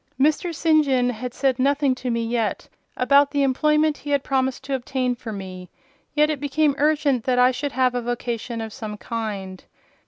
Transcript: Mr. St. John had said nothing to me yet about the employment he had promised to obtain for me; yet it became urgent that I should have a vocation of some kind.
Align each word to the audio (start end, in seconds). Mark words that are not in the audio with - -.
Mr. 0.19 0.51
St. 0.51 0.83
John 0.83 1.11
had 1.11 1.31
said 1.31 1.59
nothing 1.59 1.93
to 1.93 2.09
me 2.09 2.25
yet 2.25 2.67
about 2.97 3.29
the 3.29 3.43
employment 3.43 3.99
he 3.99 4.09
had 4.09 4.23
promised 4.23 4.63
to 4.63 4.73
obtain 4.73 5.13
for 5.13 5.31
me; 5.31 5.69
yet 6.15 6.31
it 6.31 6.39
became 6.39 6.73
urgent 6.79 7.23
that 7.25 7.37
I 7.37 7.51
should 7.51 7.73
have 7.73 7.93
a 7.93 8.01
vocation 8.01 8.61
of 8.61 8.73
some 8.73 8.97
kind. 8.97 9.63